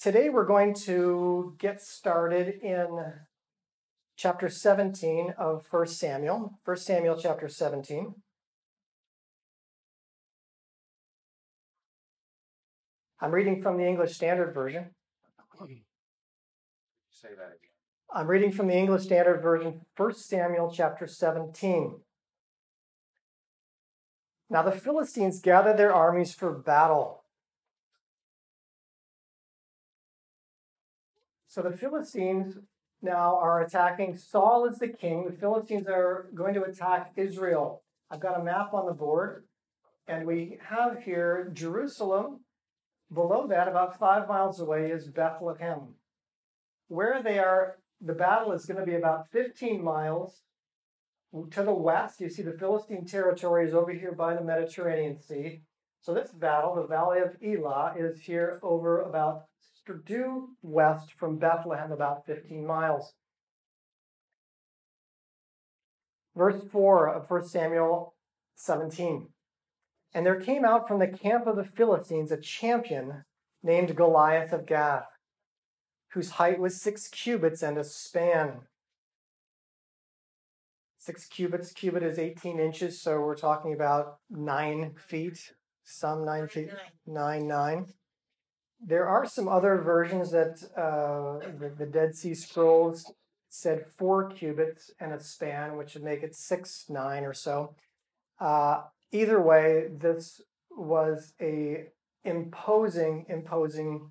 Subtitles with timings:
[0.00, 3.14] Today we're going to get started in
[4.16, 6.60] chapter 17 of 1 Samuel.
[6.64, 8.14] 1 Samuel chapter 17.
[13.20, 14.90] I'm reading from the English Standard Version.
[17.10, 17.72] Say that again.
[18.14, 21.98] I'm reading from the English Standard Version, 1 Samuel chapter 17.
[24.48, 27.17] Now the Philistines gathered their armies for battle.
[31.48, 32.58] So the Philistines
[33.00, 34.16] now are attacking.
[34.16, 35.24] Saul is the king.
[35.24, 37.82] The Philistines are going to attack Israel.
[38.10, 39.44] I've got a map on the board,
[40.06, 42.40] and we have here Jerusalem.
[43.10, 45.94] Below that, about five miles away, is Bethlehem.
[46.88, 50.42] Where they are, the battle is going to be about 15 miles
[51.50, 52.20] to the west.
[52.20, 55.62] You see the Philistine territory is over here by the Mediterranean Sea.
[56.02, 59.44] So this battle, the Valley of Elah, is here over about
[59.94, 63.14] due west from Bethlehem, about 15 miles.
[66.36, 68.14] Verse 4 of 1 Samuel
[68.54, 69.28] 17.
[70.14, 73.24] And there came out from the camp of the Philistines a champion
[73.62, 75.06] named Goliath of Gath,
[76.12, 78.62] whose height was six cubits and a span.
[80.98, 85.52] Six cubits, cubit is 18 inches, so we're talking about nine feet,
[85.84, 86.70] some nine feet,
[87.06, 87.86] nine, nine.
[88.80, 93.12] There are some other versions that uh, the, the Dead Sea Scrolls
[93.48, 97.74] said four cubits and a span, which would make it six, nine or so.
[98.40, 100.40] Uh, either way, this
[100.70, 101.86] was a
[102.24, 104.10] imposing, imposing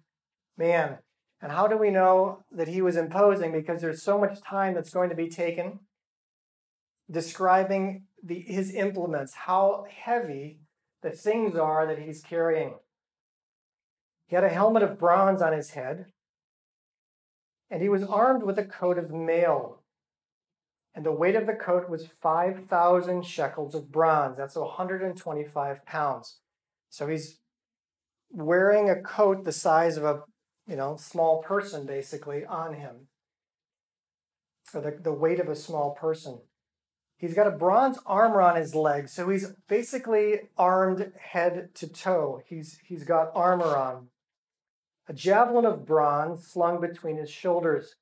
[0.58, 0.98] man.
[1.42, 3.52] And how do we know that he was imposing?
[3.52, 5.80] Because there's so much time that's going to be taken
[7.10, 10.60] describing the, his implements, how heavy
[11.02, 12.73] the things are that he's carrying.
[14.28, 16.08] He had a helmet of bronze on his head,
[17.72, 19.81] and he was armed with a coat of mail.
[20.94, 24.37] And the weight of the coat was 5,000 shekels of bronze.
[24.37, 26.39] That's 125 pounds.
[26.89, 27.39] So he's
[28.32, 30.21] wearing a coat the size of a
[30.67, 33.08] you know small person basically on him
[34.73, 36.39] or the, the weight of a small person
[37.17, 42.42] he's got a bronze armor on his legs so he's basically armed head to toe
[42.48, 44.08] he's he's got armor on
[45.08, 47.95] a javelin of bronze slung between his shoulders.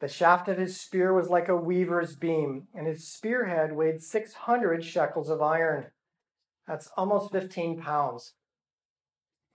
[0.00, 4.84] The shaft of his spear was like a weaver's beam, and his spearhead weighed 600
[4.84, 5.86] shekels of iron.
[6.68, 8.34] That's almost 15 pounds.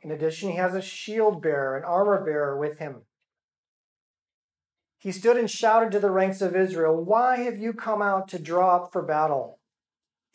[0.02, 3.04] In addition, he has a shield bearer, an armor bearer with him.
[4.98, 8.40] He stood and shouted to the ranks of Israel, Why have you come out to
[8.40, 9.60] draw up for battle?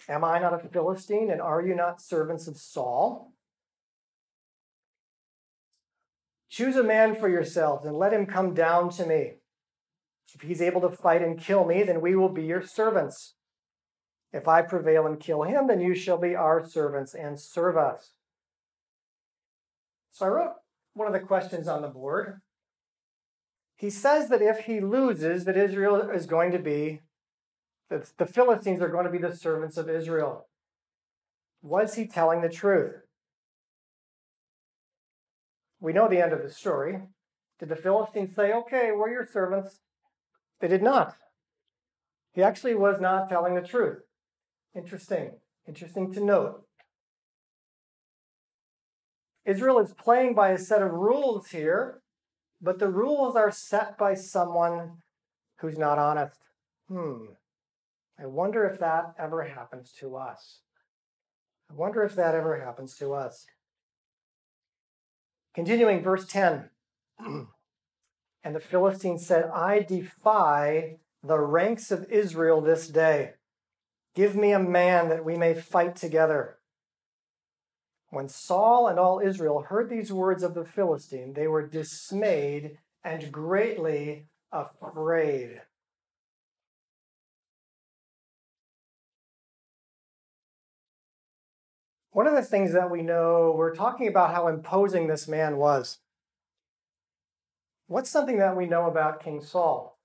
[0.09, 3.33] Am I not a Philistine, and are you not servants of Saul?
[6.51, 9.35] Choose a man for yourselves and let him come down to me.
[10.35, 13.35] If he's able to fight and kill me, then we will be your servants.
[14.33, 18.13] If I prevail and kill him, then you shall be our servants and serve us.
[20.13, 20.55] So I wrote
[20.95, 22.41] one of the questions on the board.
[23.77, 27.01] He says that if he loses, that Israel is going to be,
[27.89, 30.49] that the Philistines are going to be the servants of Israel.
[31.63, 32.97] Was he telling the truth?
[35.81, 37.01] We know the end of the story.
[37.59, 39.81] Did the Philistines say, okay, we're your servants?
[40.61, 41.15] They did not.
[42.33, 43.99] He actually was not telling the truth.
[44.75, 45.33] Interesting.
[45.67, 46.63] Interesting to note.
[49.45, 52.03] Israel is playing by a set of rules here,
[52.61, 54.99] but the rules are set by someone
[55.61, 56.39] who's not honest.
[56.89, 57.33] Hmm.
[58.21, 60.61] I wonder if that ever happens to us.
[61.71, 63.47] I wonder if that ever happens to us.
[65.59, 66.71] Continuing, verse 10.
[67.19, 73.33] and the Philistines said, I defy the ranks of Israel this day.
[74.15, 76.59] Give me a man that we may fight together.
[78.11, 83.33] When Saul and all Israel heard these words of the Philistine, they were dismayed and
[83.33, 85.63] greatly afraid.
[92.19, 95.99] One of the things that we know, we're talking about how imposing this man was.
[97.87, 99.97] What's something that we know about King Saul?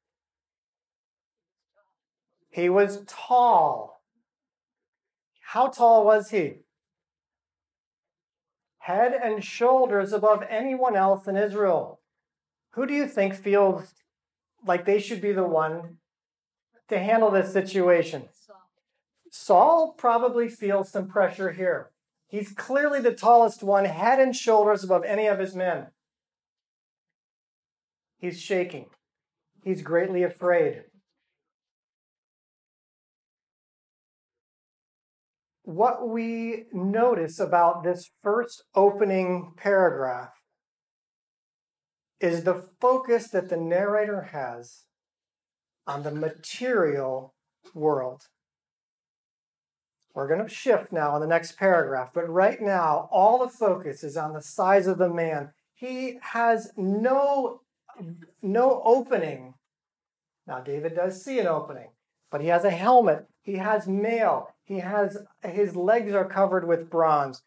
[2.51, 4.04] He was tall.
[5.42, 6.57] How tall was he?
[8.77, 12.00] Head and shoulders above anyone else in Israel.
[12.74, 13.95] Who do you think feels
[14.63, 15.98] like they should be the one
[16.89, 18.30] to handle this situation?
[19.31, 21.89] Saul probably feels some pressure here.
[22.34, 25.90] He's clearly the tallest one, head and shoulders above any of his men.
[28.18, 28.88] He's shaking.
[29.64, 30.86] He's greatly afraid.
[35.62, 40.32] What we notice about this first opening paragraph
[42.20, 44.86] is the focus that the narrator has
[45.86, 47.36] on the material
[47.76, 48.24] world.
[50.13, 54.04] We're going to shift now in the next paragraph, but right now, all the focus
[54.04, 55.51] is on the size of the man.
[55.74, 57.62] He has no,
[58.42, 59.56] no opening.
[60.45, 61.89] Now, David does see an opening,
[62.30, 63.25] but he has a helmet.
[63.42, 64.50] He has mail.
[64.63, 67.42] He has his legs are covered with bronze.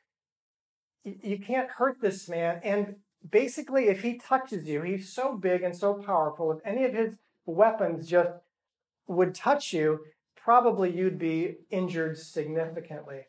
[1.04, 2.60] You can't hurt this man.
[2.64, 2.96] And
[3.28, 6.50] basically, if he touches you, he's so big and so powerful.
[6.50, 7.16] If any of his
[7.46, 8.30] weapons just
[9.06, 10.00] would touch you,
[10.46, 13.22] probably you'd be injured significantly.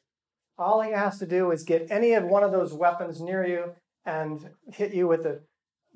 [0.55, 3.71] All he has to do is get any of one of those weapons near you
[4.05, 5.39] and hit you with a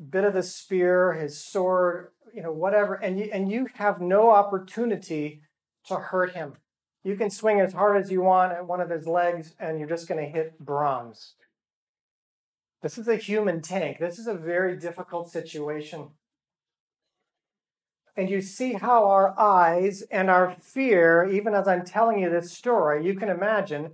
[0.10, 4.32] bit of the spear, his sword, you know, whatever, and you and you have no
[4.32, 5.44] opportunity
[5.86, 6.54] to hurt him.
[7.04, 9.88] You can swing as hard as you want at one of his legs, and you're
[9.88, 11.36] just going to hit bronze.
[12.82, 14.00] This is a human tank.
[14.00, 16.10] This is a very difficult situation
[18.16, 22.52] and you see how our eyes and our fear, even as I'm telling you this
[22.52, 23.92] story, you can imagine,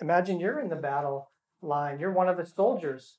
[0.00, 1.30] imagine you're in the battle
[1.62, 3.18] line, you're one of the soldiers.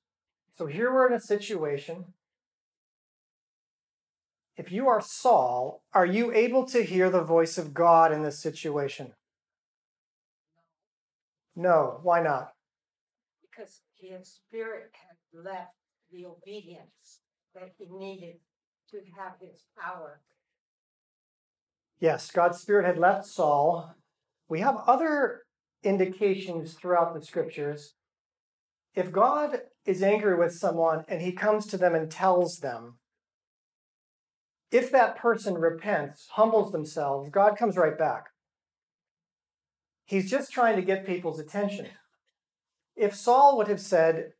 [0.55, 2.05] So here we're in a situation.
[4.55, 8.41] If you are Saul, are you able to hear the voice of God in this
[8.41, 9.13] situation?
[11.55, 12.53] No, why not?
[13.41, 15.73] Because his spirit had left
[16.11, 17.21] the obedience
[17.53, 18.35] that he needed
[18.91, 20.21] to have his power.
[21.99, 23.95] Yes, God's Spirit had left Saul.
[24.47, 25.41] We have other
[25.83, 27.95] indications throughout the scriptures.
[28.93, 32.97] If God is angry with someone and he comes to them and tells them,
[34.71, 38.25] if that person repents, humbles themselves, God comes right back.
[40.05, 41.87] He's just trying to get people's attention.
[42.95, 44.31] If Saul would have said,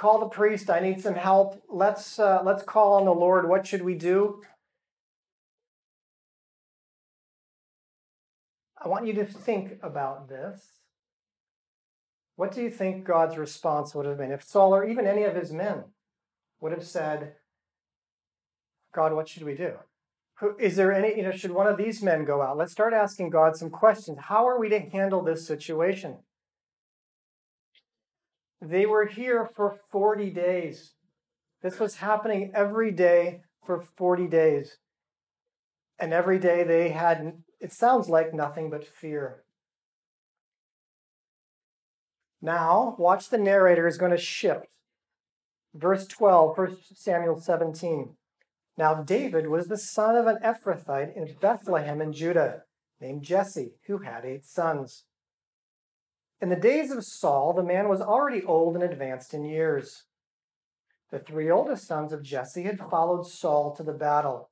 [0.00, 0.70] call the priest.
[0.70, 1.62] I need some help.
[1.68, 3.46] Let's uh, let's call on the Lord.
[3.46, 4.40] What should we do?
[8.82, 10.78] I want you to think about this.
[12.36, 15.36] What do you think God's response would have been if Saul or even any of
[15.36, 15.84] his men
[16.62, 17.34] would have said,
[18.94, 19.74] God, what should we do?
[20.58, 22.56] Is there any, you know, should one of these men go out?
[22.56, 24.16] Let's start asking God some questions.
[24.18, 26.16] How are we to handle this situation?
[28.60, 30.92] They were here for 40 days.
[31.62, 34.76] This was happening every day for 40 days.
[35.98, 39.44] And every day they had, it sounds like nothing but fear.
[42.42, 44.66] Now, watch the narrator is going to shift.
[45.74, 48.16] Verse 12, 1 Samuel 17.
[48.78, 52.62] Now, David was the son of an Ephrathite in Bethlehem in Judah,
[53.00, 55.04] named Jesse, who had eight sons.
[56.40, 60.04] In the days of Saul, the man was already old and advanced in years.
[61.10, 64.48] The three oldest sons of Jesse had followed Saul to the battle.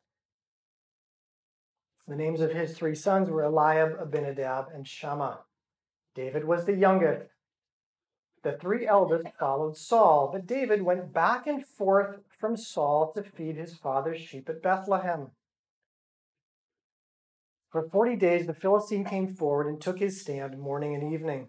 [2.07, 5.41] The names of his three sons were Eliab, Abinadab, and Shammah.
[6.15, 7.31] David was the youngest.
[8.43, 13.57] The three eldest followed Saul, but David went back and forth from Saul to feed
[13.57, 15.29] his father's sheep at Bethlehem.
[17.71, 21.49] For forty days the Philistine came forward and took his stand morning and evening.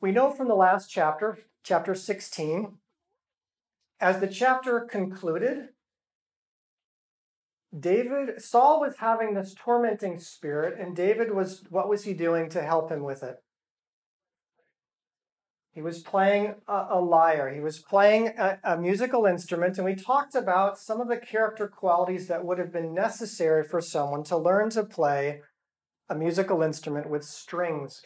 [0.00, 2.76] We know from the last chapter, chapter 16,
[4.00, 5.70] as the chapter concluded,
[7.76, 12.62] David, Saul was having this tormenting spirit, and David was, what was he doing to
[12.62, 13.42] help him with it?
[15.72, 17.52] He was playing a, a lyre.
[17.52, 21.68] He was playing a, a musical instrument, and we talked about some of the character
[21.68, 25.40] qualities that would have been necessary for someone to learn to play
[26.08, 28.02] a musical instrument with strings.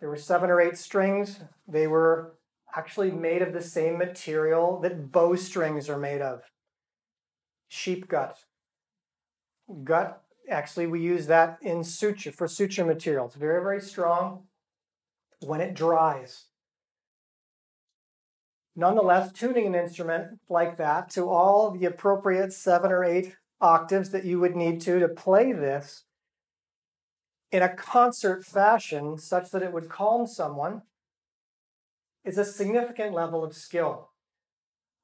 [0.00, 1.40] There were seven or eight strings.
[1.66, 2.34] They were
[2.74, 6.42] actually made of the same material that bowstrings are made of
[7.68, 8.36] sheep gut.
[9.84, 13.26] Gut, actually, we use that in suture for suture material.
[13.26, 14.44] It's very, very strong
[15.40, 16.44] when it dries.
[18.76, 24.26] Nonetheless, tuning an instrument like that to all the appropriate seven or eight octaves that
[24.26, 26.04] you would need to to play this
[27.56, 30.82] in a concert fashion such that it would calm someone
[32.24, 34.10] is a significant level of skill.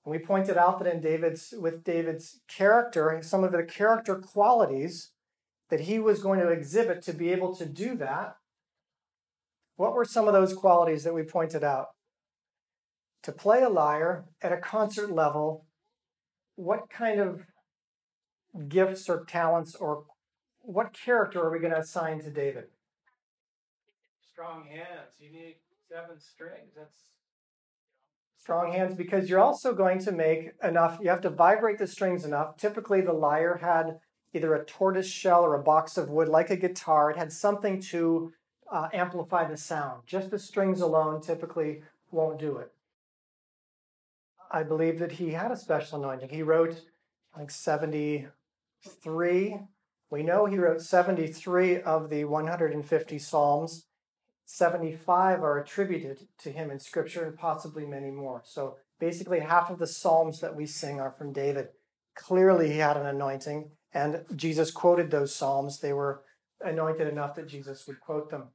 [0.04, 5.12] And we pointed out that in David's with David's character, some of the character qualities
[5.70, 8.36] that he was going to exhibit to be able to do that.
[9.76, 11.88] What were some of those qualities that we pointed out?
[13.22, 15.64] to play a lyre at a concert level,
[16.56, 17.42] what kind of
[18.68, 20.04] gifts or talents or
[20.62, 22.64] what character are we going to assign to David?
[24.32, 25.14] Strong hands.
[25.18, 25.56] You need
[25.88, 26.72] seven strings.
[26.76, 26.96] That's
[28.38, 32.24] strong hands because you're also going to make enough, you have to vibrate the strings
[32.24, 32.56] enough.
[32.56, 34.00] Typically, the lyre had
[34.34, 37.10] either a tortoise shell or a box of wood, like a guitar.
[37.10, 38.32] It had something to
[38.70, 40.02] uh, amplify the sound.
[40.06, 42.72] Just the strings alone typically won't do it.
[44.50, 46.30] I believe that he had a special anointing.
[46.30, 46.82] He wrote,
[47.34, 49.58] I think, 73.
[50.12, 53.86] We know he wrote 73 of the 150 Psalms.
[54.44, 58.42] 75 are attributed to him in Scripture, and possibly many more.
[58.44, 61.68] So basically, half of the Psalms that we sing are from David.
[62.14, 65.80] Clearly, he had an anointing, and Jesus quoted those Psalms.
[65.80, 66.20] They were
[66.60, 68.48] anointed enough that Jesus would quote them.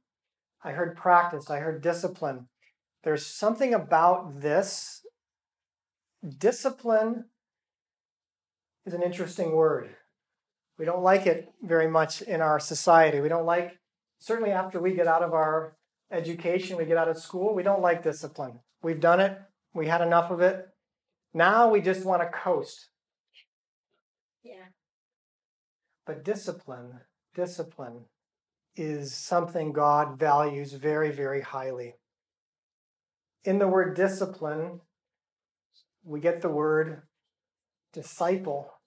[0.62, 2.46] I heard practice, I heard discipline.
[3.02, 5.04] There's something about this.
[6.38, 7.24] Discipline
[8.86, 9.96] is an interesting word.
[10.78, 13.20] We don't like it very much in our society.
[13.20, 13.78] We don't like,
[14.18, 15.76] certainly after we get out of our
[16.12, 18.60] education, we get out of school, we don't like discipline.
[18.82, 19.38] We've done it,
[19.74, 20.66] we had enough of it.
[21.34, 22.88] Now we just want to coast.
[24.42, 24.68] Yeah.
[26.06, 27.00] But discipline,
[27.34, 28.04] discipline
[28.76, 31.96] is something God values very, very highly.
[33.44, 34.80] In the word discipline,
[36.04, 37.02] we get the word
[37.92, 38.77] disciple.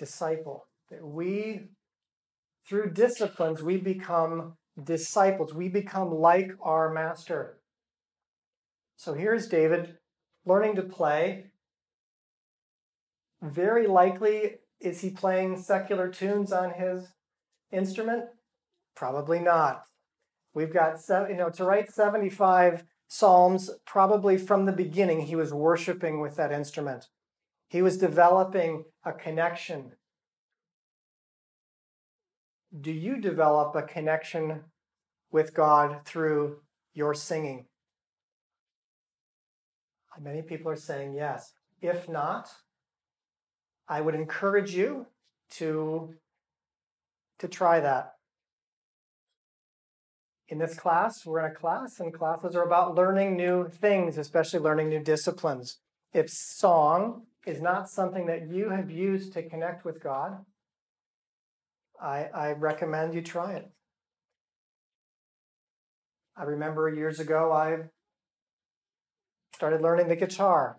[0.00, 0.66] Disciple.
[0.90, 1.68] That we,
[2.66, 5.54] through disciplines, we become disciples.
[5.54, 7.58] We become like our master.
[8.96, 9.98] So here's David
[10.46, 11.50] learning to play.
[13.42, 17.06] Very likely, is he playing secular tunes on his
[17.70, 18.24] instrument?
[18.96, 19.84] Probably not.
[20.54, 20.96] We've got,
[21.28, 26.52] you know, to write 75 psalms, probably from the beginning, he was worshiping with that
[26.52, 27.06] instrument.
[27.70, 29.92] He was developing a connection
[32.78, 34.60] do you develop a connection
[35.32, 36.58] with God through
[36.94, 37.66] your singing?
[40.22, 41.54] Many people are saying yes.
[41.80, 42.48] If not,
[43.88, 45.06] I would encourage you
[45.52, 46.14] to,
[47.38, 48.12] to try that.
[50.48, 54.60] In this class, we're in a class, and classes are about learning new things, especially
[54.60, 55.78] learning new disciplines.
[56.12, 60.44] If song is not something that you have used to connect with God,
[62.00, 63.70] I, I recommend you try it.
[66.36, 67.90] I remember years ago I
[69.54, 70.78] started learning the guitar,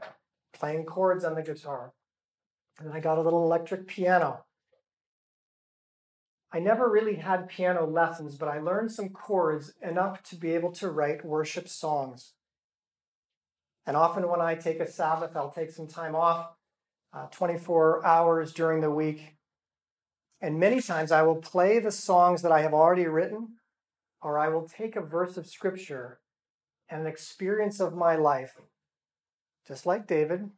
[0.53, 1.93] playing chords on the guitar.
[2.79, 4.45] And I got a little electric piano.
[6.51, 10.71] I never really had piano lessons, but I learned some chords enough to be able
[10.73, 12.33] to write worship songs.
[13.85, 16.53] And often when I take a Sabbath, I'll take some time off,
[17.13, 19.35] uh, 24 hours during the week,
[20.41, 23.57] and many times I will play the songs that I have already written,
[24.21, 26.19] or I will take a verse of scripture
[26.89, 28.59] and an experience of my life,
[29.67, 30.49] just like David,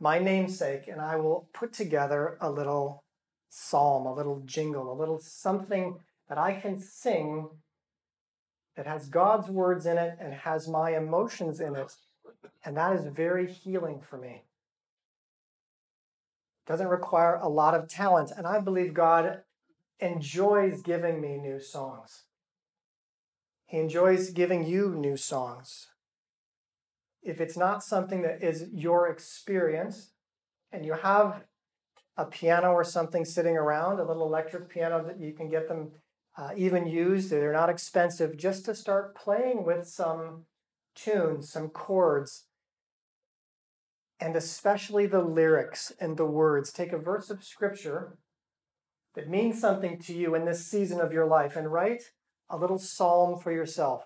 [0.00, 3.04] my namesake, and I will put together a little
[3.50, 7.50] psalm, a little jingle, a little something that I can sing
[8.76, 11.92] that has God's words in it and has my emotions in it.
[12.64, 14.44] And that is very healing for me
[16.66, 18.30] doesn't require a lot of talent.
[18.36, 19.42] And I believe God
[20.00, 22.24] enjoys giving me new songs.
[23.66, 25.88] He enjoys giving you new songs.
[27.22, 30.10] If it's not something that is your experience
[30.70, 31.44] and you have
[32.16, 35.92] a piano or something sitting around, a little electric piano that you can get them
[36.36, 40.46] uh, even used, they're not expensive, just to start playing with some
[40.94, 42.44] tunes, some chords,
[44.20, 46.72] and especially the lyrics and the words.
[46.72, 48.18] Take a verse of scripture
[49.14, 52.02] that means something to you in this season of your life and write
[52.48, 54.04] a little psalm for yourself.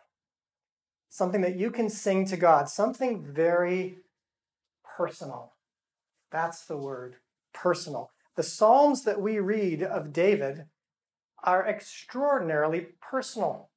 [1.08, 3.98] Something that you can sing to God, something very
[4.96, 5.52] personal.
[6.30, 7.16] That's the word
[7.54, 8.10] personal.
[8.36, 10.66] The Psalms that we read of David
[11.44, 13.70] are extraordinarily personal.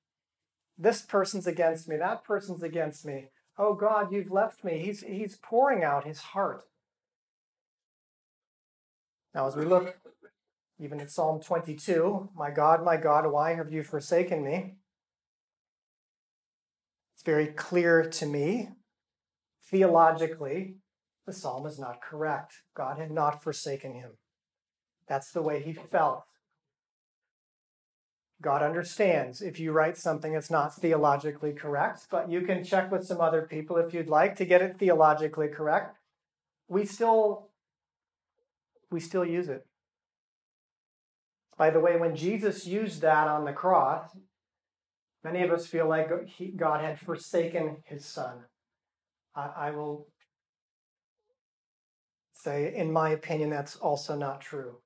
[0.77, 3.27] This person's against me, that person's against me.
[3.57, 4.79] Oh God, you've left me.
[4.79, 6.63] He's, he's pouring out his heart.
[9.33, 9.95] Now, as we look
[10.79, 14.75] even at Psalm 22, My God, my God, why have you forsaken me?
[17.13, 18.69] It's very clear to me,
[19.69, 20.75] theologically,
[21.25, 22.63] the psalm is not correct.
[22.75, 24.11] God had not forsaken him.
[25.07, 26.23] That's the way he felt.
[28.41, 33.05] God understands if you write something that's not theologically correct, but you can check with
[33.05, 35.97] some other people if you'd like to get it theologically correct.
[36.67, 37.49] We still
[38.91, 39.65] we still use it.
[41.57, 44.09] By the way, when Jesus used that on the cross,
[45.23, 46.09] many of us feel like
[46.55, 48.45] God had forsaken his son.
[49.35, 50.07] I will
[52.33, 54.77] say, in my opinion, that's also not true.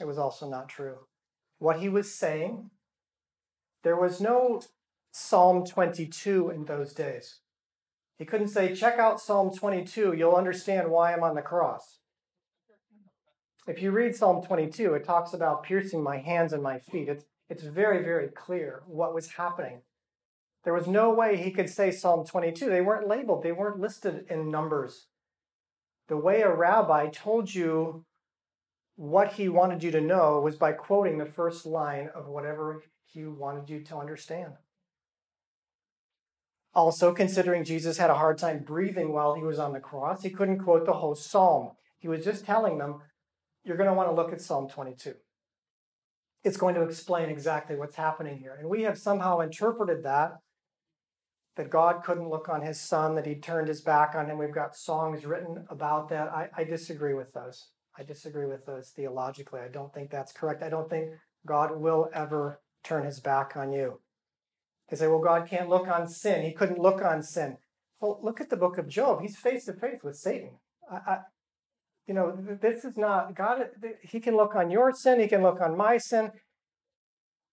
[0.00, 1.07] It was also not true.
[1.58, 2.70] What he was saying,
[3.82, 4.62] there was no
[5.12, 7.40] Psalm 22 in those days.
[8.18, 11.98] He couldn't say, check out Psalm 22, you'll understand why I'm on the cross.
[13.66, 17.08] If you read Psalm 22, it talks about piercing my hands and my feet.
[17.08, 19.82] It's, it's very, very clear what was happening.
[20.64, 22.68] There was no way he could say Psalm 22.
[22.68, 25.06] They weren't labeled, they weren't listed in numbers.
[26.08, 28.04] The way a rabbi told you
[28.98, 33.24] what he wanted you to know was by quoting the first line of whatever he
[33.24, 34.54] wanted you to understand.
[36.74, 40.30] Also, considering Jesus had a hard time breathing while he was on the cross, he
[40.30, 41.70] couldn't quote the whole psalm.
[42.00, 43.00] He was just telling them,
[43.62, 45.14] You're going to want to look at Psalm 22.
[46.42, 48.56] It's going to explain exactly what's happening here.
[48.58, 50.38] And we have somehow interpreted that
[51.54, 54.38] that God couldn't look on his son, that he turned his back on him.
[54.38, 56.28] We've got songs written about that.
[56.32, 57.68] I, I disagree with those.
[57.98, 59.60] I disagree with those theologically.
[59.60, 60.62] I don't think that's correct.
[60.62, 61.10] I don't think
[61.46, 64.00] God will ever turn his back on you.
[64.88, 66.44] They say, well, God can't look on sin.
[66.44, 67.58] He couldn't look on sin.
[68.00, 69.20] Well, look at the book of Job.
[69.20, 70.50] He's face to face with Satan.
[70.90, 71.18] I, I,
[72.06, 73.66] you know, this is not God.
[74.02, 75.20] He can look on your sin.
[75.20, 76.30] He can look on my sin.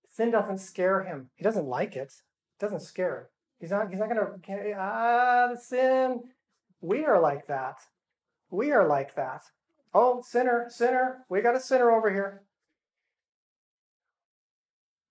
[0.09, 1.29] Sin doesn't scare him.
[1.35, 2.13] He doesn't like it.
[2.13, 3.25] It doesn't scare him.
[3.59, 6.21] He's not, he's not going to, ah, the sin.
[6.79, 7.79] We are like that.
[8.49, 9.41] We are like that.
[9.97, 12.43] Oh, sinner, sinner, we got a sinner over here.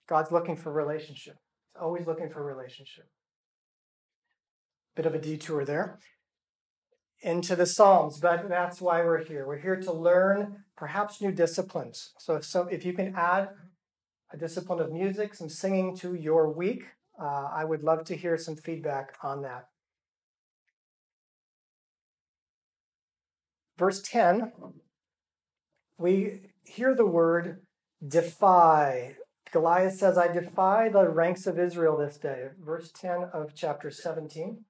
[0.07, 1.37] God's looking for relationship.
[1.73, 3.07] He's always looking for relationship.
[4.95, 6.01] Bit of a detour there
[7.23, 9.47] into the Psalms, but that's why we're here.
[9.47, 12.13] We're here to learn perhaps new disciplines.
[12.19, 13.49] So if, so if you can add
[14.35, 16.85] a discipline of music, some singing to your week,
[17.19, 19.69] uh, I would love to hear some feedback on that.
[23.79, 24.53] Verse 10,
[25.99, 27.63] we hear the word
[28.07, 29.17] defy.
[29.51, 32.49] Goliath says, I defy the ranks of Israel this day.
[32.65, 34.65] Verse 10 of chapter 17.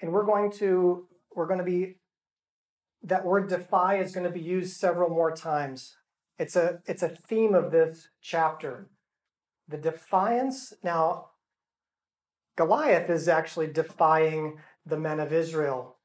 [0.00, 1.96] And we're going to, we're going to be,
[3.02, 5.96] that word defy is going to be used several more times
[6.38, 8.88] it's a, it's a theme of this chapter.
[9.68, 10.74] The defiance.
[10.82, 11.30] Now,
[12.56, 15.96] Goliath is actually defying the men of Israel.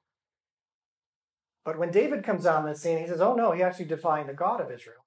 [1.63, 4.33] But when David comes on the scene, he says, oh no, he actually defying the
[4.33, 5.05] God of Israel.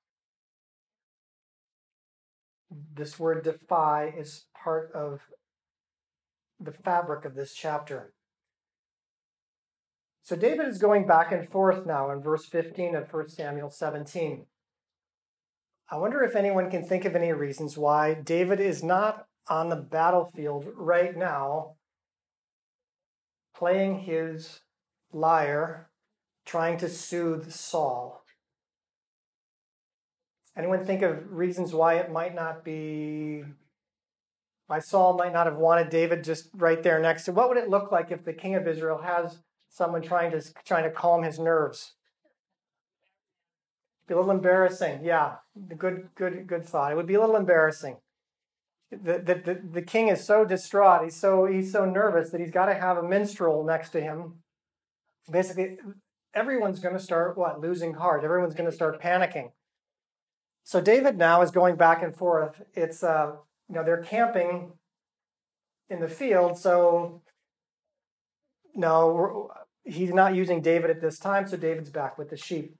[2.94, 5.20] This word defy is part of
[6.61, 8.14] the fabric of this chapter.
[10.22, 14.46] So David is going back and forth now in verse 15 of 1 Samuel 17.
[15.90, 19.76] I wonder if anyone can think of any reasons why David is not on the
[19.76, 21.74] battlefield right now
[23.54, 24.61] playing his
[25.12, 25.88] lyre,
[26.44, 28.24] trying to soothe Saul.
[30.57, 33.44] Anyone think of reasons why it might not be,
[34.66, 37.33] why Saul might not have wanted David just right there next to?
[37.33, 40.85] What would it look like if the king of Israel has someone trying to trying
[40.85, 41.94] to calm his nerves?
[44.07, 45.00] Be a little embarrassing.
[45.02, 45.37] Yeah,
[45.78, 46.92] good, good, good thought.
[46.92, 47.96] It would be a little embarrassing.
[49.02, 51.04] The, the, the, king is so distraught.
[51.04, 54.42] He's so he's so nervous that he's got to have a minstrel next to him.
[55.30, 55.78] Basically,
[56.35, 58.24] everyone's going to start what losing heart.
[58.24, 59.52] Everyone's going to start panicking.
[60.64, 62.62] So David now is going back and forth.
[62.74, 63.33] It's uh,
[63.68, 64.72] you know they're camping
[65.88, 67.22] in the field, so
[68.74, 69.50] no,
[69.85, 71.46] he's not using David at this time.
[71.46, 72.74] So David's back with the sheep.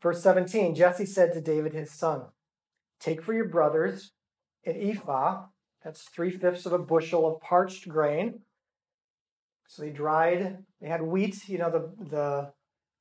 [0.00, 2.24] Verse 17 Jesse said to David his son,
[3.02, 4.12] Take for your brothers
[4.64, 5.46] an ephah,
[5.84, 8.40] that's three fifths of a bushel of parched grain.
[9.66, 11.48] So they dried, they had wheat.
[11.48, 12.52] You know, the, the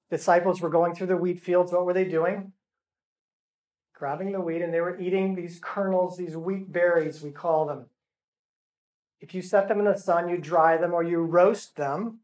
[0.10, 1.72] disciples were going through the wheat fields.
[1.72, 2.54] What were they doing?
[3.94, 7.86] Grabbing the wheat, and they were eating these kernels, these wheat berries, we call them.
[9.20, 12.22] If you set them in the sun, you dry them or you roast them.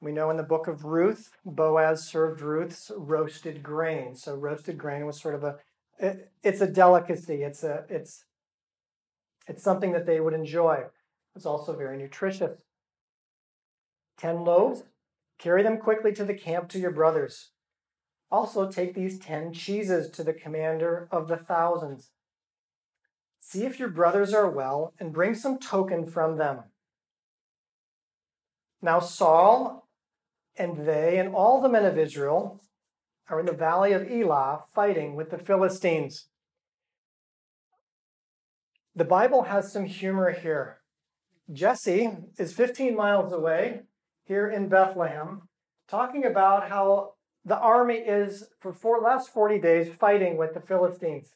[0.00, 4.16] We know in the book of Ruth, Boaz served Ruth's roasted grain.
[4.16, 5.56] So roasted grain was sort of a
[5.98, 7.42] it, it's a delicacy.
[7.42, 8.24] It's a it's
[9.46, 10.84] it's something that they would enjoy.
[11.36, 12.62] It's also very nutritious.
[14.16, 14.84] Ten loaves,
[15.38, 17.50] Carry them quickly to the camp to your brothers.
[18.30, 22.10] Also, take these ten cheeses to the commander of the thousands.
[23.40, 26.60] See if your brothers are well, and bring some token from them.
[28.80, 29.86] Now, Saul
[30.56, 32.62] and they and all the men of Israel
[33.28, 36.28] are in the valley of Elah fighting with the Philistines.
[38.94, 40.78] The Bible has some humor here.
[41.52, 43.82] Jesse is 15 miles away
[44.24, 45.42] here in Bethlehem,
[45.88, 51.34] talking about how the army is, for four, last 40 days, fighting with the Philistines.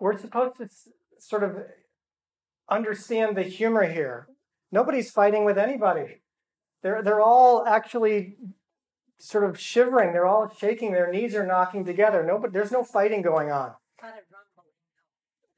[0.00, 0.68] We're supposed to
[1.18, 1.56] sort of
[2.68, 4.28] understand the humor here.
[4.72, 6.21] Nobody's fighting with anybody.
[6.82, 8.36] They're, they're all actually
[9.18, 10.12] sort of shivering.
[10.12, 10.92] They're all shaking.
[10.92, 12.24] Their knees are knocking together.
[12.24, 13.72] No, but there's no fighting going on.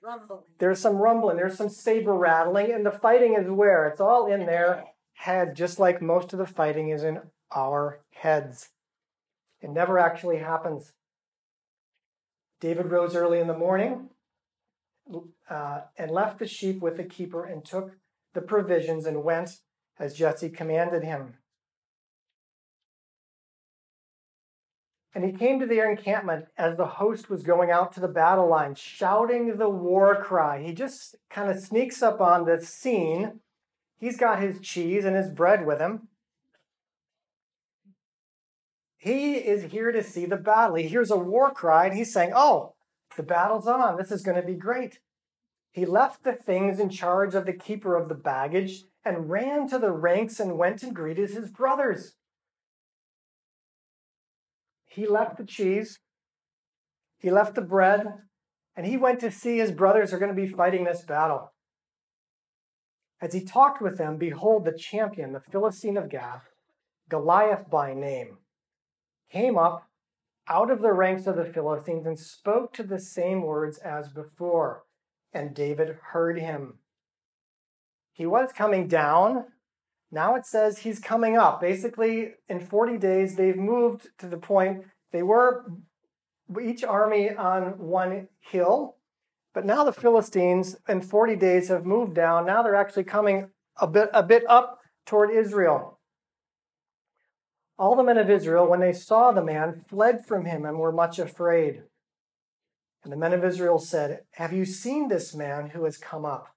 [0.03, 0.41] Rumbling.
[0.59, 1.37] There's some rumbling.
[1.37, 4.85] There's some saber rattling, and the fighting is where it's all in their
[5.15, 7.21] head, just like most of the fighting is in
[7.55, 8.69] our heads.
[9.63, 10.93] It never actually happens.
[12.61, 14.11] David rose early in the morning
[15.49, 17.93] uh, and left the sheep with the keeper and took
[18.35, 19.61] the provisions and went
[19.99, 21.35] as Jesse commanded him.
[25.15, 28.49] And he came to their encampment as the host was going out to the battle
[28.49, 30.61] line, shouting the war cry.
[30.61, 33.41] He just kind of sneaks up on the scene.
[33.97, 36.09] He's got his cheese and his bread with him.
[38.97, 40.77] He is here to see the battle.
[40.77, 42.75] He hears a war cry and he's saying, Oh,
[43.17, 43.97] the battle's on.
[43.97, 44.99] This is going to be great.
[45.71, 49.79] He left the things in charge of the keeper of the baggage and ran to
[49.79, 52.15] the ranks and went and greeted his brothers.
[54.87, 55.99] He left the cheese,
[57.19, 58.07] he left the bread,
[58.77, 61.53] and he went to see his brothers are going to be fighting this battle.
[63.21, 66.45] As he talked with them, behold, the champion, the Philistine of Gath,
[67.09, 68.39] Goliath by name,
[69.31, 69.89] came up
[70.49, 74.83] out of the ranks of the Philistines and spoke to the same words as before.
[75.33, 76.79] And David heard him.
[78.15, 79.47] He was coming down.
[80.11, 81.61] Now it says he's coming up.
[81.61, 85.67] Basically, in 40 days, they've moved to the point they were
[86.63, 88.97] each army on one hill,
[89.53, 92.47] but now the Philistines in 40 days have moved down.
[92.47, 95.99] Now they're actually coming a bit, a bit up toward Israel.
[97.77, 100.93] All the men of Israel, when they saw the man, fled from him and were
[100.93, 101.83] much afraid.
[103.03, 106.54] And the men of Israel said, Have you seen this man who has come up?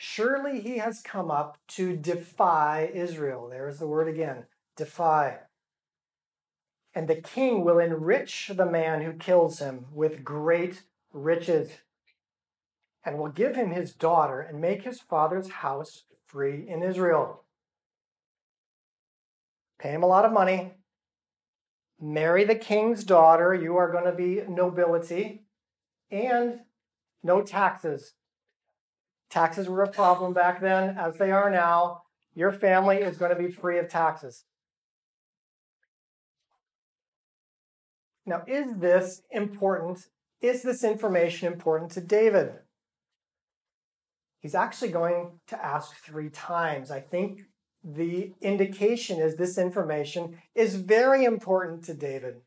[0.00, 3.48] Surely he has come up to defy Israel.
[3.48, 5.38] There's the word again defy.
[6.94, 11.72] And the king will enrich the man who kills him with great riches,
[13.04, 17.42] and will give him his daughter and make his father's house free in Israel.
[19.80, 20.74] Pay him a lot of money.
[22.00, 23.52] Marry the king's daughter.
[23.52, 25.46] You are going to be nobility.
[26.08, 26.60] And
[27.24, 28.14] no taxes.
[29.30, 32.02] Taxes were a problem back then, as they are now.
[32.34, 34.44] Your family is going to be free of taxes.
[38.24, 40.06] Now, is this important?
[40.40, 42.52] Is this information important to David?
[44.40, 46.90] He's actually going to ask three times.
[46.90, 47.40] I think
[47.82, 52.42] the indication is this information is very important to David.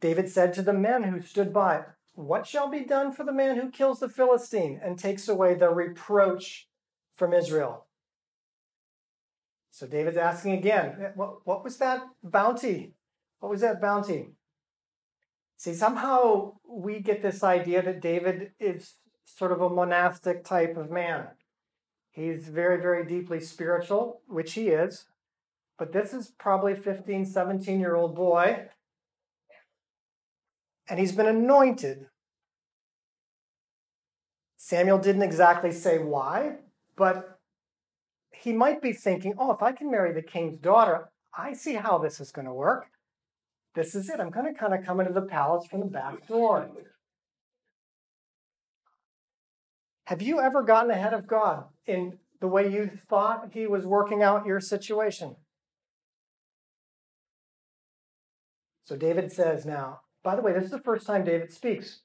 [0.00, 1.82] David said to the men who stood by,
[2.14, 5.70] what shall be done for the man who kills the Philistine and takes away the
[5.70, 6.68] reproach
[7.14, 7.86] from Israel?
[9.70, 12.92] So David's asking again, what, what was that bounty?
[13.40, 14.28] What was that bounty?
[15.56, 18.94] See, somehow we get this idea that David is
[19.24, 21.28] sort of a monastic type of man.
[22.10, 25.06] He's very, very deeply spiritual, which he is.
[25.78, 28.66] But this is probably 15, 17 year old boy
[30.88, 32.06] and he's been anointed.
[34.56, 36.56] Samuel didn't exactly say why,
[36.96, 37.38] but
[38.32, 41.98] he might be thinking, oh, if I can marry the king's daughter, I see how
[41.98, 42.86] this is going to work.
[43.74, 44.20] This is it.
[44.20, 46.68] I'm going to kind of come into the palace from the back door.
[50.06, 54.22] Have you ever gotten ahead of God in the way you thought He was working
[54.22, 55.36] out your situation?
[58.84, 62.00] So David says now, by the way, this is the first time David speaks.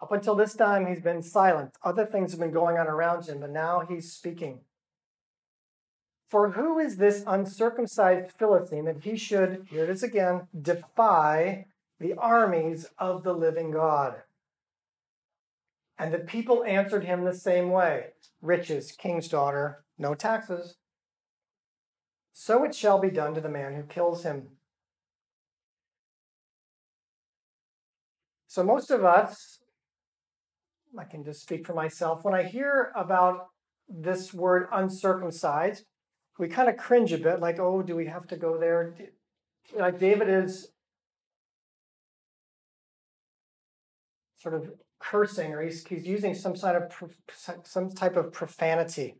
[0.00, 1.72] Up until this time, he's been silent.
[1.82, 4.60] Other things have been going on around him, but now he's speaking.
[6.28, 11.66] For who is this uncircumcised Philistine that he should, here it is again, defy
[12.00, 14.16] the armies of the living God?
[15.98, 18.08] And the people answered him the same way
[18.42, 20.76] riches, king's daughter, no taxes.
[22.32, 24.48] So it shall be done to the man who kills him.
[28.56, 29.58] So, most of us,
[30.98, 33.48] I can just speak for myself, when I hear about
[33.86, 35.84] this word uncircumcised,
[36.38, 38.94] we kind of cringe a bit, like, oh, do we have to go there?
[39.76, 40.68] Like David is
[44.38, 47.12] sort of cursing, or he's, he's using some sort of
[47.64, 49.16] some type of profanity.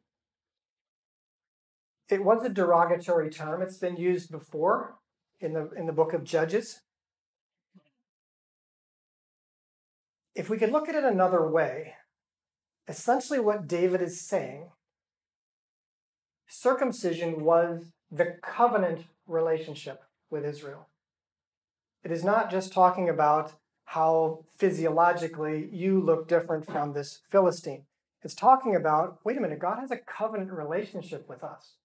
[2.08, 3.60] It was a derogatory term.
[3.60, 4.94] It's been used before
[5.40, 6.80] in the in the book of Judges.
[10.36, 11.94] If we could look at it another way,
[12.86, 14.68] essentially what David is saying
[16.46, 20.88] circumcision was the covenant relationship with Israel.
[22.04, 23.54] It is not just talking about
[23.86, 27.86] how physiologically you look different from this Philistine.
[28.22, 31.76] It's talking about wait a minute, God has a covenant relationship with us.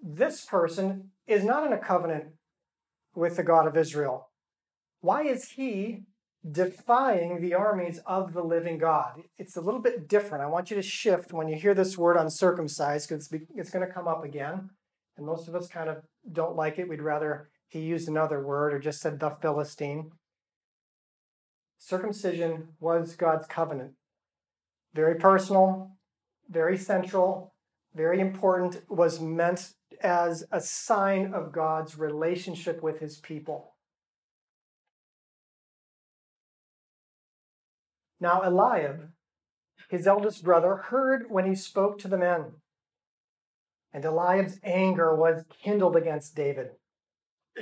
[0.00, 2.26] This person is not in a covenant
[3.14, 4.28] with the God of Israel.
[5.00, 6.04] Why is he
[6.50, 9.22] defying the armies of the living God.
[9.38, 10.44] It's a little bit different.
[10.44, 13.92] I want you to shift when you hear this word uncircumcised because it's going to
[13.92, 14.70] come up again.
[15.16, 15.98] And most of us kind of
[16.30, 16.88] don't like it.
[16.88, 20.10] We'd rather he used another word or just said the Philistine.
[21.78, 23.92] Circumcision was God's covenant.
[24.94, 25.92] Very personal,
[26.48, 27.52] very central,
[27.94, 33.74] very important, was meant as a sign of God's relationship with his people.
[38.20, 39.10] Now Eliab,
[39.88, 42.52] his eldest brother, heard when he spoke to the men.
[43.92, 46.70] And Eliab's anger was kindled against David.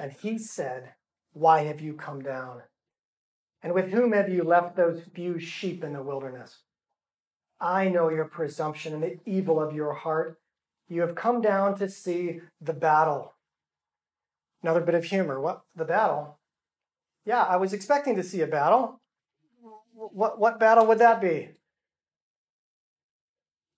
[0.01, 0.95] And he said,
[1.33, 2.62] Why have you come down?
[3.62, 6.62] And with whom have you left those few sheep in the wilderness?
[7.61, 10.38] I know your presumption and the evil of your heart.
[10.88, 13.35] You have come down to see the battle.
[14.62, 15.40] Another bit of humor.
[15.40, 15.62] What?
[15.75, 16.38] The battle?
[17.25, 19.01] Yeah, I was expecting to see a battle
[19.96, 21.50] what, what battle would that be?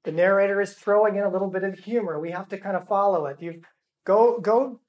[0.04, 2.18] The narrator is throwing in a little bit of humor.
[2.18, 3.40] We have to kind of follow it.
[3.40, 3.62] You
[4.04, 4.81] go go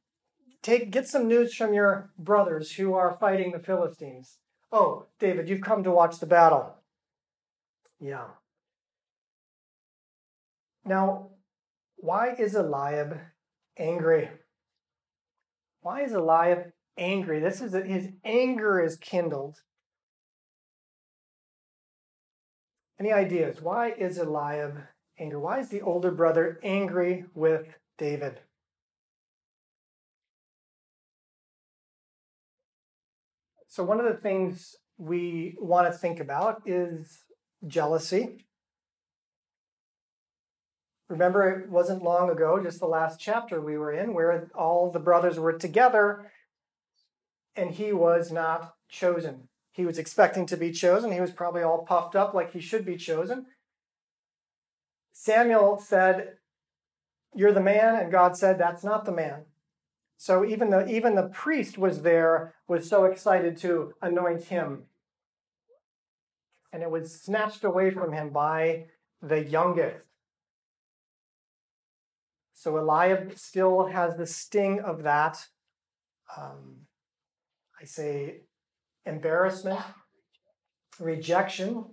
[0.61, 4.37] take get some news from your brothers who are fighting the Philistines.
[4.71, 6.75] Oh, David, you've come to watch the battle.
[7.99, 8.27] Yeah.
[10.85, 11.31] Now,
[11.97, 13.19] why is Eliab
[13.77, 14.29] angry?
[15.81, 17.39] Why is Eliab angry?
[17.39, 19.57] This is his anger is kindled
[22.99, 23.61] Any ideas?
[23.61, 24.83] Why is Eliab
[25.17, 25.39] angry?
[25.39, 28.41] Why is the older brother angry with David?
[33.67, 37.19] So, one of the things we want to think about is
[37.65, 38.45] jealousy.
[41.07, 44.99] Remember, it wasn't long ago, just the last chapter we were in, where all the
[44.99, 46.31] brothers were together
[47.55, 49.47] and he was not chosen.
[49.71, 51.11] He was expecting to be chosen.
[51.11, 53.45] He was probably all puffed up like he should be chosen.
[55.13, 56.37] Samuel said,
[57.35, 59.45] You're the man, and God said, That's not the man.
[60.17, 64.83] So even the, even the priest was there, was so excited to anoint him.
[66.73, 68.87] And it was snatched away from him by
[69.21, 70.07] the youngest.
[72.53, 75.47] So Eliab still has the sting of that.
[76.37, 76.81] Um,
[77.81, 78.41] I say
[79.09, 79.81] embarrassment,
[80.99, 81.85] rejection.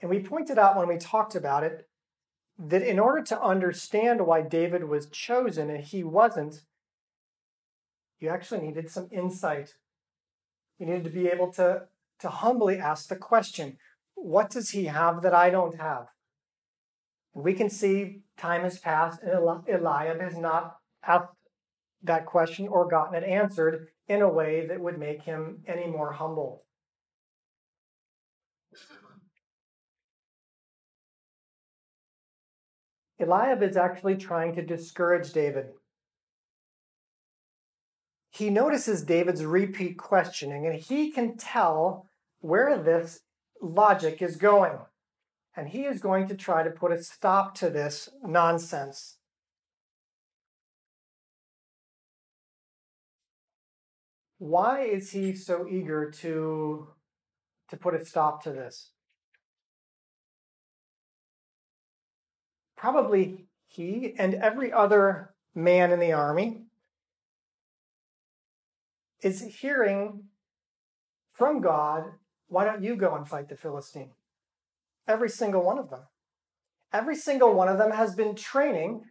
[0.00, 1.88] And we pointed out when we talked about it
[2.58, 6.62] that in order to understand why David was chosen and he wasn't,
[8.20, 9.74] you actually needed some insight.
[10.78, 11.82] You needed to be able to,
[12.20, 13.78] to humbly ask the question
[14.14, 16.08] what does he have that I don't have?
[17.34, 21.34] We can see time has passed and Eliab has not asked
[22.02, 26.12] that question or gotten it answered in a way that would make him any more
[26.12, 26.64] humble.
[33.20, 35.66] Eliab is actually trying to discourage David.
[38.30, 42.08] He notices David's repeat questioning and he can tell
[42.40, 43.20] where this
[43.60, 44.78] logic is going.
[45.54, 49.18] And he is going to try to put a stop to this nonsense.
[54.42, 56.88] Why is he so eager to,
[57.68, 58.90] to put a stop to this?
[62.76, 66.62] Probably he and every other man in the army
[69.22, 70.24] is hearing
[71.32, 72.06] from God,
[72.48, 74.10] why don't you go and fight the Philistine?
[75.06, 76.02] Every single one of them.
[76.92, 79.04] Every single one of them has been training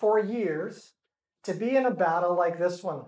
[0.00, 0.94] for years
[1.42, 3.02] to be in a battle like this one.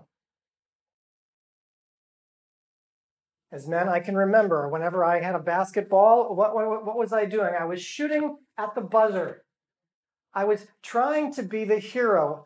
[3.51, 7.25] As men, I can remember whenever I had a basketball, what, what, what was I
[7.25, 7.53] doing?
[7.59, 9.43] I was shooting at the buzzer.
[10.33, 12.45] I was trying to be the hero,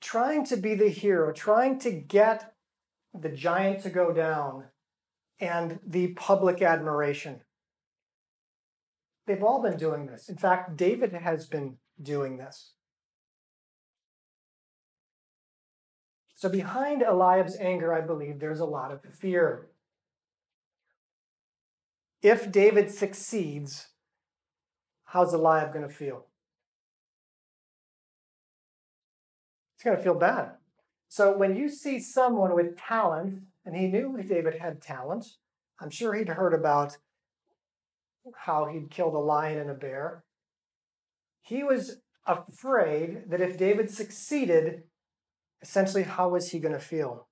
[0.00, 2.52] trying to be the hero, trying to get
[3.18, 4.64] the giant to go down
[5.40, 7.40] and the public admiration.
[9.26, 10.28] They've all been doing this.
[10.28, 12.72] In fact, David has been doing this.
[16.34, 19.68] So, behind Eliab's anger, I believe there's a lot of fear.
[22.22, 23.88] If David succeeds,
[25.04, 26.26] how's Eliab going to feel?
[29.76, 30.52] He's going to feel bad.
[31.08, 35.26] So when you see someone with talent, and he knew David had talent,
[35.80, 36.96] I'm sure he'd heard about
[38.34, 40.24] how he'd killed a lion and a bear.
[41.40, 44.82] He was afraid that if David succeeded,
[45.62, 47.28] essentially, how was he going to feel?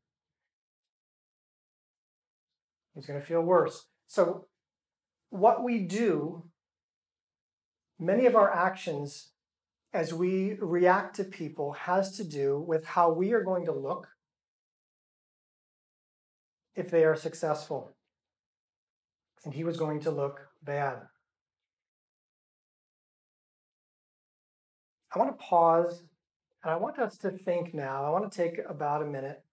[2.95, 3.87] He's going to feel worse.
[4.07, 4.47] So
[5.31, 6.45] what we do,
[7.99, 9.31] many of our actions
[9.93, 14.09] as we react to people has to do with how we are going to look
[16.75, 17.93] if they are successful.
[19.45, 20.99] And he was going to look bad.
[25.15, 26.03] I want to pause
[26.63, 28.05] and I want us to think now.
[28.05, 29.46] I want to take about a minute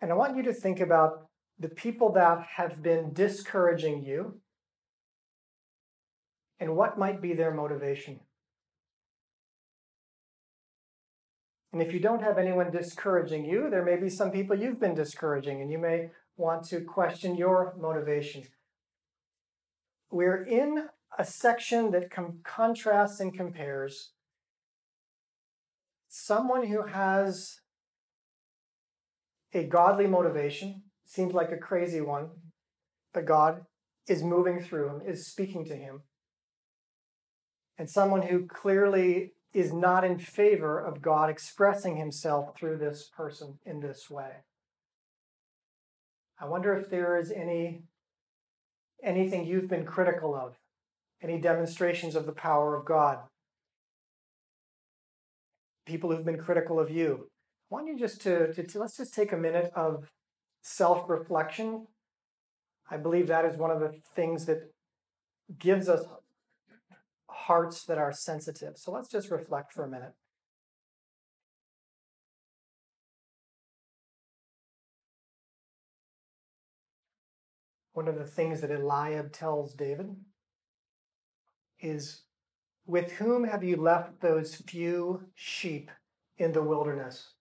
[0.00, 1.28] And I want you to think about
[1.58, 4.40] the people that have been discouraging you
[6.60, 8.20] and what might be their motivation.
[11.72, 14.94] And if you don't have anyone discouraging you, there may be some people you've been
[14.94, 18.44] discouraging, and you may want to question your motivation.
[20.10, 24.12] We're in a section that com- contrasts and compares
[26.08, 27.60] someone who has
[29.52, 32.30] a godly motivation, seems like a crazy one,
[33.14, 33.64] but God
[34.08, 36.02] is moving through him, is speaking to him.
[37.78, 43.58] And someone who clearly is not in favor of God expressing himself through this person
[43.64, 44.44] in this way.
[46.38, 47.82] I wonder if there is any
[49.02, 50.56] anything you've been critical of,
[51.22, 53.18] any demonstrations of the power of God.
[55.86, 57.28] People who've been critical of you.
[57.70, 60.08] I want you just to, to, to let's just take a minute of
[60.62, 61.88] self reflection.
[62.88, 64.72] I believe that is one of the things that
[65.58, 66.04] gives us
[67.28, 68.76] hearts that are sensitive.
[68.76, 70.12] So let's just reflect for a minute.
[77.92, 80.14] One of the things that Eliab tells David
[81.80, 82.22] is,
[82.84, 85.90] With whom have you left those few sheep
[86.36, 87.32] in the wilderness?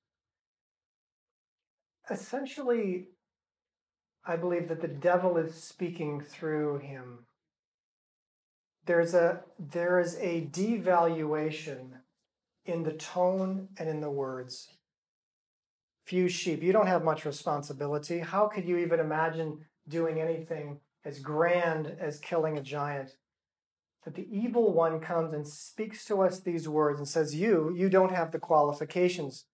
[2.09, 3.07] Essentially,
[4.25, 7.25] I believe that the devil is speaking through him.
[8.85, 12.01] There's a there is a devaluation
[12.65, 14.69] in the tone and in the words.
[16.05, 18.19] Few sheep, you don't have much responsibility.
[18.19, 23.15] How could you even imagine doing anything as grand as killing a giant?
[24.03, 27.89] That the evil one comes and speaks to us these words and says, You, you
[27.89, 29.45] don't have the qualifications.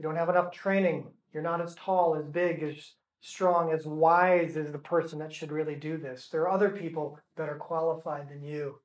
[0.00, 1.08] You don't have enough training.
[1.34, 5.52] You're not as tall, as big, as strong, as wise as the person that should
[5.52, 6.28] really do this.
[6.32, 8.76] There are other people that are qualified than you.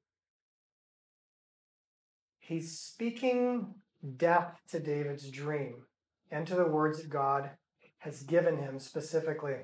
[2.38, 3.76] He's speaking
[4.18, 5.84] death to David's dream
[6.30, 7.52] and to the words that God
[8.00, 9.56] has given him specifically.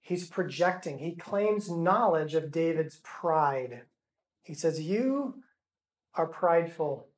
[0.00, 3.82] He's projecting, he claims knowledge of David's pride.
[4.42, 5.36] He says, You
[6.16, 7.10] are prideful.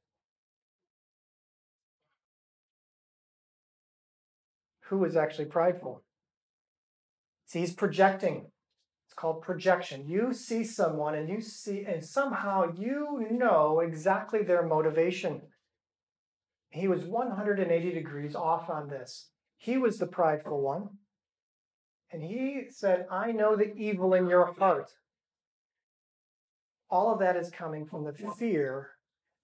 [4.88, 6.02] Who is actually prideful.
[7.46, 8.46] See, he's projecting.
[9.06, 10.08] It's called projection.
[10.08, 15.42] You see someone and you see, and somehow you know exactly their motivation.
[16.70, 19.30] He was 180 degrees off on this.
[19.56, 20.88] He was the prideful one.
[22.12, 24.90] And he said, I know the evil in your heart.
[26.88, 28.90] All of that is coming from the fear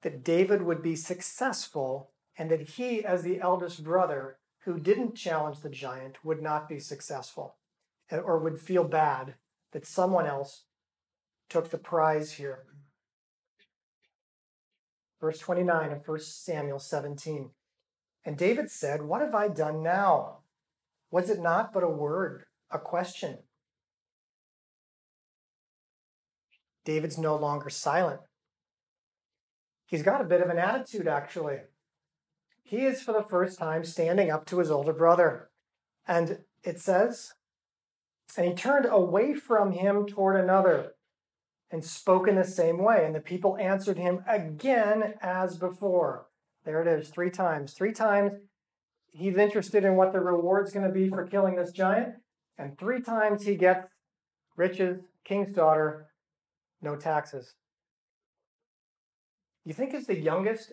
[0.03, 5.61] that David would be successful and that he, as the eldest brother, who didn't challenge
[5.61, 7.57] the giant would not be successful
[8.11, 9.35] eh, or would feel bad
[9.73, 10.65] that someone else
[11.49, 12.65] took the prize here.
[15.21, 17.51] Verse 29 of 1 Samuel 17.
[18.25, 20.39] And David said, What have I done now?
[21.11, 23.39] Was it not but a word, a question?
[26.85, 28.21] David's no longer silent.
[29.87, 31.59] He's got a bit of an attitude, actually.
[32.63, 35.51] He is, for the first time, standing up to his older brother.
[36.07, 37.33] And it says,
[38.37, 40.93] And he turned away from him toward another
[41.71, 43.05] and spoke in the same way.
[43.05, 46.27] And the people answered him again as before.
[46.65, 47.73] There it is, three times.
[47.73, 48.33] Three times
[49.11, 52.15] he's interested in what the reward's going to be for killing this giant.
[52.59, 53.89] And three times he gets
[54.57, 56.07] riches, king's daughter,
[56.81, 57.55] no taxes.
[59.65, 60.73] You think as the youngest,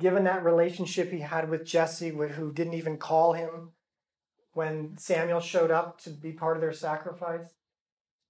[0.00, 3.72] given that relationship he had with Jesse, who didn't even call him
[4.52, 7.54] when Samuel showed up to be part of their sacrifice,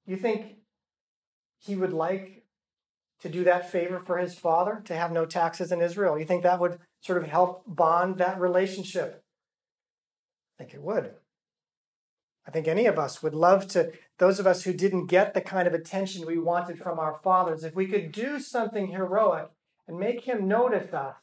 [0.05, 0.57] you think
[1.59, 2.45] he would like
[3.21, 6.19] to do that favor for his father, to have no taxes in Israel?
[6.19, 9.23] You think that would sort of help bond that relationship?
[10.59, 11.15] I think it would.
[12.47, 15.41] I think any of us would love to, those of us who didn't get the
[15.41, 19.51] kind of attention we wanted from our fathers, if we could do something heroic
[19.87, 21.17] and make him notice us,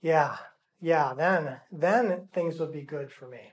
[0.00, 0.36] yeah,
[0.80, 3.52] yeah, then, then things would be good for me.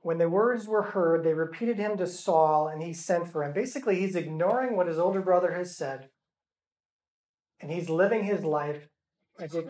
[0.00, 3.52] When the words were heard, they repeated him to Saul, and he sent for him.
[3.52, 6.10] Basically, he's ignoring what his older brother has said
[7.60, 8.88] and he's living his life
[9.40, 9.66] as if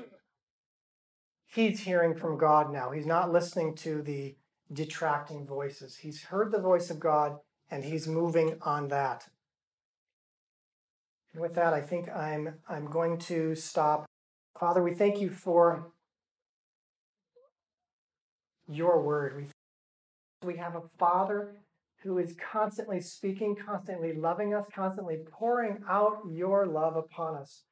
[1.46, 2.90] he's hearing from God now.
[2.90, 4.36] He's not listening to the
[4.72, 5.96] detracting voices.
[5.96, 7.36] He's heard the voice of God
[7.70, 9.26] and he's moving on that.
[11.32, 14.06] And with that, I think I'm, I'm going to stop.
[14.58, 15.92] Father, we thank you for
[18.68, 19.36] your word.
[19.36, 21.56] We, we have a Father
[22.02, 27.64] who is constantly speaking, constantly loving us, constantly pouring out your love upon us.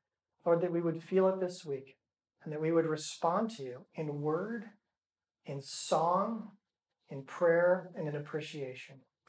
[0.44, 1.96] Lord, that we would feel it this week
[2.42, 4.66] and that we would respond to you in word,
[5.46, 6.50] in song,
[7.08, 8.96] in prayer, and in appreciation.